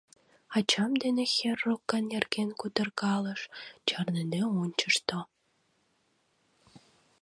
Ачам 0.57 0.91
дене 1.03 1.23
Херукка 1.33 1.97
нерген 2.11 2.49
кутыркалыш, 2.59 3.41
чарныде 3.87 4.41
ончышто. 4.61 5.19